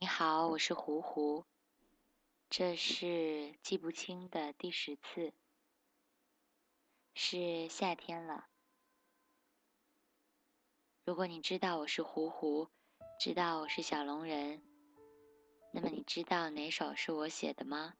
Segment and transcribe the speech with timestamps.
[0.00, 1.44] 你好，我是胡胡。
[2.50, 5.32] 这是记不清的第十次，
[7.14, 8.48] 是夏天了。
[11.04, 12.68] 如果你知道我是胡胡，
[13.20, 14.64] 知道我是小龙人，
[15.72, 17.94] 那么你知道哪首是我写的吗？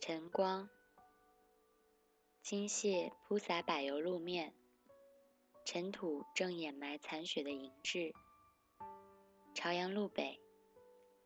[0.00, 0.70] 晨光，
[2.42, 4.54] 金屑铺洒柏油路面，
[5.64, 8.14] 尘土正掩埋残雪的银质。
[9.60, 10.38] 朝阳路北，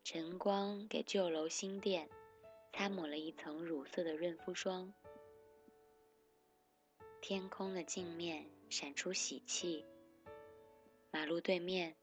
[0.05, 2.09] 晨光给旧楼新店
[2.73, 4.95] 擦抹了一层乳色的润肤霜。
[7.21, 9.85] 天空的镜面闪出喜气。
[11.11, 11.95] 马路对面，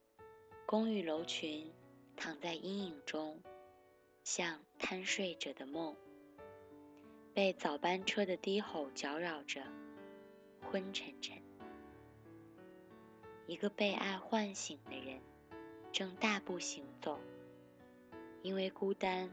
[0.67, 1.73] 公寓楼群
[2.15, 3.41] 躺在阴影中，
[4.23, 5.97] 像贪睡者的梦，
[7.33, 9.63] 被早班车的低吼搅扰着，
[10.61, 11.41] 昏沉沉。
[13.47, 15.19] 一个被爱唤醒的人。
[15.91, 17.19] 正大步行走，
[18.41, 19.29] 因为孤单，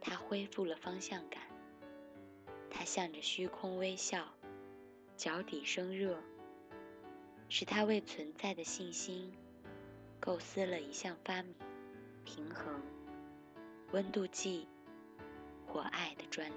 [0.00, 1.42] 他恢复了方向感。
[2.70, 4.24] 他向着虚空微笑，
[5.16, 6.18] 脚底生热，
[7.48, 9.32] 是他为存在的信心
[10.18, 11.54] 构思了一项发明——
[12.24, 12.80] 平衡
[13.92, 14.66] 温度计
[15.66, 16.54] 或爱的专利。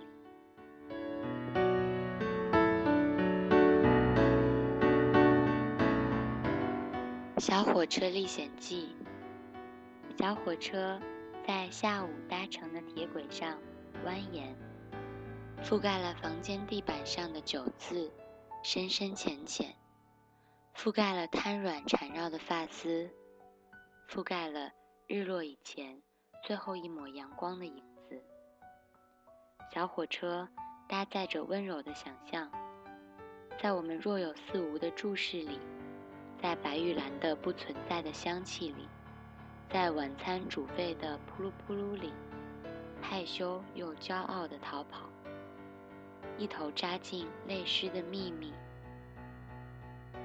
[7.39, 8.95] 《小火车历险记》。
[10.17, 11.00] 小火车
[11.45, 13.58] 在下午搭乘的铁轨上
[14.06, 14.53] 蜿蜒，
[15.64, 18.11] 覆盖了房间地板上的酒渍，
[18.64, 19.75] 深深浅浅，
[20.75, 23.09] 覆盖了瘫软缠绕的发丝，
[24.08, 24.72] 覆盖了
[25.08, 26.02] 日落以前
[26.44, 28.23] 最后一抹阳光的影子。
[29.73, 30.47] 小火车
[30.88, 32.50] 搭载着温柔的想象，
[33.59, 35.59] 在我们若有似无的注视里，
[36.39, 38.88] 在白玉兰的不存在的香气里。
[39.73, 42.13] 在晚餐煮沸的扑噜扑噜里，
[43.02, 45.09] 害羞又骄傲地逃跑，
[46.38, 48.53] 一头扎进泪湿的秘密。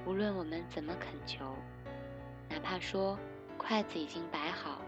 [0.05, 1.55] 无论我们怎么恳求，
[2.47, 3.17] 哪怕说
[3.57, 4.81] 筷子已经摆好，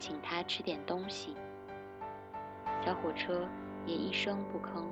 [0.00, 1.36] 请他吃点东西，
[2.84, 3.48] 小火车
[3.86, 4.88] 也一声不吭。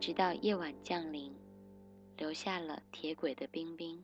[0.00, 1.30] 直到夜晚降临，
[2.16, 4.02] 留下了铁轨的冰冰。